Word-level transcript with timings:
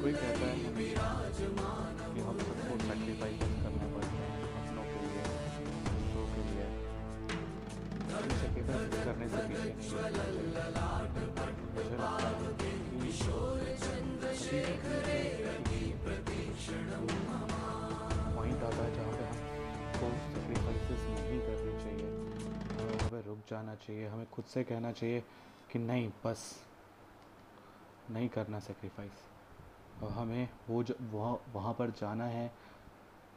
कोई 0.00 0.12
कहता 0.12 0.46
है 0.46 0.56
कि 2.14 2.20
हम 2.20 2.36
सबको 2.38 2.74
सेक्रीफाइस 2.82 3.40
करना 3.62 3.86
पड़ता 3.94 4.16
है 4.20 4.28
अपनों 4.60 4.84
के 4.90 4.98
लिए, 5.04 5.22
दूसरों 5.86 6.26
के 6.34 6.40
लिए। 6.50 6.66
सेक्रीफाइस 8.40 8.92
करने 9.04 9.26
से 9.28 9.38
पीछे 9.48 9.70
मुझे 11.74 11.96
लगता 11.96 12.24
है 12.24 12.32
कि 12.40 13.08
पॉइंट 18.36 18.60
आता 18.64 18.82
है 18.82 18.90
जहाँ 18.94 19.12
पे 19.12 19.24
हमको 19.24 20.06
सेक्रीफाइसेस 20.34 21.02
नहीं 21.10 21.40
करनी 21.46 21.74
चाहिए। 21.82 22.08
हमें 23.02 23.22
रुक 23.26 23.40
जाना 23.50 23.74
चाहिए, 23.74 24.04
हमें 24.08 24.28
खुद 24.32 24.44
से 24.44 24.60
कहना 24.64 24.90
चाहिए 24.92 25.20
कि 25.72 25.78
नहीं, 25.78 26.06
बस 26.24 26.40
नहीं 28.10 28.28
करना 28.28 28.58
सेक्रीफाइस 28.60 29.18
हमें 30.08 30.48
वो 30.70 30.82
ज- 30.82 30.94
वहाँ 31.00 31.40
वहाँ 31.52 31.74
पर 31.74 31.90
जाना 31.90 32.24
है, 32.24 32.46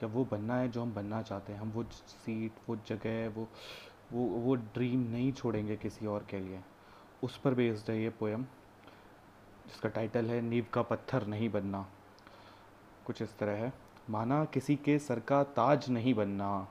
या 0.04 0.08
वो 0.08 0.26
बनना 0.26 0.55
है 0.55 0.70
जो 0.70 0.81
हम 0.81 0.94
बनना 0.94 1.21
चाहते 1.21 1.54
हैं। 1.54 1.59
हम 1.59 1.70
वो 1.70 1.84
सीट, 2.08 2.52
वो 2.70 2.76
जगह, 2.76 3.30
वो 3.30 3.48
वो 4.13 4.23
वो 4.26 4.55
ड्रीम 4.55 4.99
नहीं 4.99 5.34
छोड़ेंगे 5.34 5.76
किसी 5.76 6.05
और 6.05 6.27
के 6.30 6.40
लिए। 6.40 6.62
उस 7.23 7.38
पर 7.38 7.54
बेस्ड 7.54 7.91
है 7.91 8.02
ये 8.02 8.09
पोएम 8.09 8.44
जिसका 9.68 9.90
टाइटल 9.90 10.26
है, 10.26 10.41
नींव 10.41 10.66
का 10.73 10.81
पत्थर 10.81 11.27
नहीं 11.27 11.49
बनना। 11.49 11.88
कुछ 13.05 13.21
इस 13.21 13.38
तरह 13.38 13.52
है। 13.52 13.73
माना 14.09 14.45
किसी 14.45 14.76
के 14.76 14.99
सर 14.99 15.20
का 15.20 15.43
ताज 15.43 15.90
नहीं 15.90 16.13
बनना। 16.13 16.68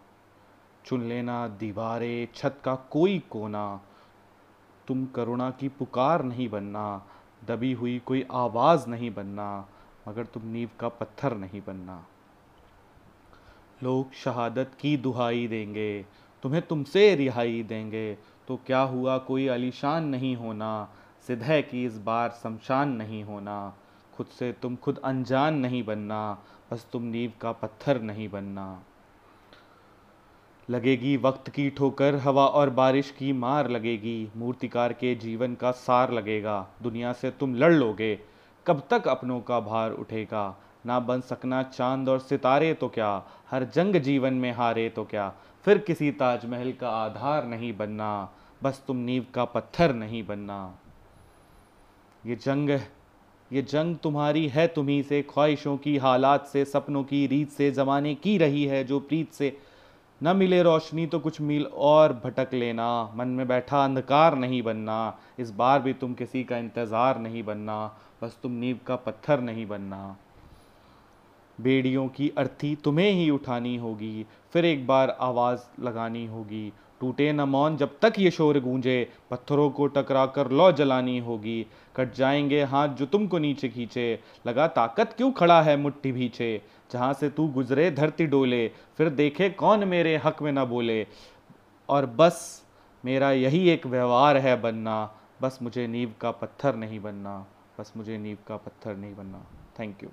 चुन 0.84 1.02
लेना 1.02 1.48
दीवारें, 1.48 2.28
छत 2.34 2.61
का 2.64 2.74
कोई 2.74 3.19
कोना। 3.19 3.80
तुम 4.88 5.06
करुणा 5.06 5.50
की 5.50 5.69
पुकार 5.69 6.22
नहीं 6.22 6.48
बनना। 6.48 7.06
दबी 7.45 7.72
हुई 7.72 7.98
कोई 7.98 8.27
आवाज़ 8.33 8.86
नहीं 8.89 9.14
बनना। 9.14 9.69
मगर 10.08 10.25
तुम 10.25 10.47
नींव 10.47 10.70
का 10.81 10.89
पत्थर 10.89 11.36
नहीं 11.36 11.62
बनना। 11.67 12.06
लोग 13.83 14.12
शहादत 14.12 14.70
की 14.81 14.97
दुहाई 14.97 15.47
देंगे, 15.47 16.06
तुम्हें 16.42 16.62
तुमसे 16.62 17.14
रिहाई 17.14 17.62
देंगे। 17.62 18.19
तो 18.48 18.56
क्या 18.56 18.80
हुआ 18.80 19.19
कोई 19.19 19.47
अलीशान 19.47 20.05
नहीं 20.05 20.36
होना, 20.36 20.89
सिद्ध 21.27 21.42
है 21.42 21.62
कि 21.62 21.84
इस 21.84 21.98
बार 21.98 22.30
शमशान 22.30 22.89
नहीं 22.89 23.25
होना। 23.25 23.77
खुद 24.14 24.27
से 24.27 24.53
तुम 24.53 24.77
खुद 24.77 24.98
अनजान 24.98 25.55
नहीं 25.55 25.84
बनना, 25.84 26.39
बस 26.73 26.86
तुम 26.92 27.03
नींव 27.03 27.33
का 27.41 27.53
पत्थर 27.53 28.00
नहीं 28.03 28.28
बनना। 28.28 28.83
लगेगी 30.70 31.17
वक्त 31.17 31.48
की 31.48 31.70
ठोकर, 31.70 32.14
हवा 32.14 32.47
और 32.47 32.70
बारिश 32.70 33.11
की 33.11 33.33
मार 33.33 33.70
लगेगी। 33.70 34.28
मूर्तिकार 34.36 34.92
के 34.92 35.14
जीवन 35.14 35.55
का 35.55 35.70
सार 35.70 36.12
लगेगा, 36.12 36.69
दुनिया 36.83 37.12
से 37.12 37.30
तुम 37.30 37.55
लड़ 37.55 37.73
लोगे। 37.73 38.31
कब 38.66 38.82
तक 38.91 39.08
अपनों 39.08 39.41
का 39.41 39.60
भार 39.60 39.91
उठेगा? 39.91 40.56
ना 40.86 41.00
बन 41.00 41.20
सकना 41.20 41.62
चाँद 41.62 42.08
और 42.08 42.18
सितारे 42.18 42.74
तो 42.74 42.88
क्या? 42.88 43.22
हर 43.50 43.64
जंग 43.64 43.96
जीवन 43.96 44.34
में 44.34 44.52
हारे 44.52 44.88
तो 44.88 45.05
क्या? 45.05 45.32
फिर 45.64 45.78
किसी 45.78 46.10
ताजमहल 46.10 46.72
का 46.72 46.90
आधार 46.90 47.46
नहीं 47.46 47.77
बनना। 47.77 48.33
बस 48.62 48.83
तुम 48.86 48.96
नींव 48.96 49.27
का 49.34 49.44
पत्थर 49.44 49.94
नहीं 49.94 50.27
बनना। 50.27 50.74
ये 52.27 52.34
जंग 52.34 52.80
ये 53.52 53.62
जंग 53.62 53.96
तुम्हारी 53.96 54.48
है। 54.48 54.66
तुम्ही 54.66 55.02
से 55.02 55.22
ख्वाहिशों 55.22 55.77
की 55.77 55.96
हालात 55.96 56.46
से, 56.46 56.64
सपनों 56.64 57.05
की 57.05 57.27
रीत 57.27 57.50
से, 57.50 57.70
जमाने 57.70 58.14
की 58.14 58.38
रही 58.38 58.64
है 58.64 58.84
जो 58.84 59.00
प्रीत 59.00 59.33
से 59.33 59.58
न 60.23 60.37
मिले 60.37 60.62
रोशनी 60.62 61.06
तो 61.06 61.19
कुछ 61.19 61.41
मिल 61.41 61.67
और 61.67 62.12
भटक 62.25 62.51
लेना। 62.55 63.12
मन 63.17 63.28
में 63.28 63.48
बैठा 63.48 63.84
अंधकार 63.84 64.34
नहीं 64.37 64.62
बनना। 64.62 65.19
इस 65.39 65.51
बार 65.51 65.83
भी 65.83 65.92
तुम 65.92 66.14
किसी 66.14 66.45
का 66.45 66.56
इंतज़ार 66.56 67.19
नहीं 67.19 67.42
बनना। 67.42 67.97
बस 68.23 68.39
तुम 68.42 68.53
नींव 68.53 68.79
का 68.87 68.97
पत्थर 68.97 69.41
नहीं 69.41 69.67
बनना। 69.67 70.17
बेड़ियों 71.61 72.08
की 72.08 72.33
अर्थी 72.39 72.74
तुम्हें 72.74 73.11
ही 73.11 73.30
उठानी 73.30 73.77
होगी। 73.77 74.27
फिर 74.52 74.64
एक 74.64 74.86
बार 74.86 75.17
आवाज़ 75.20 75.61
लगानी 75.80 76.27
होगी। 76.27 76.73
टूटे 77.02 77.33
न 77.33 77.40
मौन, 77.40 77.77
जब 77.77 77.98
तक 78.02 78.13
ये 78.18 78.30
शोर 78.30 78.61
गूंजे, 78.61 79.11
पत्थरों 79.30 79.70
को 79.70 79.86
टकरा 79.86 80.27
कर 80.27 80.51
लौ 80.51 80.73
जलानी 80.73 81.18
होगी। 81.18 81.67
कट 81.96 82.14
जाएँगे 82.14 82.63
हाथ 82.63 82.89
जो 82.89 83.07
तुमको 83.07 83.39
नीचे 83.39 83.68
खींचे, 83.68 84.20
लगा 84.46 84.67
ताकत 84.68 85.13
क्यों 85.13 85.33
खड़ा 85.33 85.63
है 85.63 85.77
मुट्ठी 85.77 86.13
पीछे 86.13 86.63
जहाँ 86.92 87.13
से 87.13 87.30
तू 87.30 87.48
गुजरे 87.48 87.90
धरती 87.90 88.27
डोले, 88.27 88.68
फिर 88.68 89.08
देखे 89.08 89.51
कौन 89.51 89.85
मेरे 89.85 90.17
हक 90.17 90.42
में 90.42 90.52
ना 90.52 90.64
बोले। 90.64 91.07
और 91.89 92.07
बस, 92.07 92.63
मेरा 93.05 93.33
यही 93.33 93.69
एक 93.70 93.86
व्यवहार 93.86 94.36
है 94.36 94.61
बनना। 94.61 95.14
बस 95.42 95.58
मुझे 95.63 95.86
नींव 95.86 96.14
का 96.20 96.30
पत्थर 96.30 96.77
नहीं 96.77 97.01
बनना। 97.01 97.46
बस 97.79 97.92
मुझे 97.96 98.19
नींव 98.19 98.39
का 98.46 98.57
पत्थर 98.57 98.96
नहीं 98.96 99.17
बनना। 99.17 99.46
Thank 99.80 100.02
you 100.02 100.08